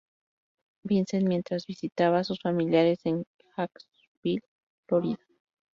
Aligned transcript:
Vincent 0.83 1.27
mientras 1.27 1.67
visitaba 1.67 2.17
a 2.17 2.23
sus 2.23 2.39
familiares 2.41 2.97
en 3.05 3.23
Jacksonville, 3.55 4.41
Florida. 4.87 5.19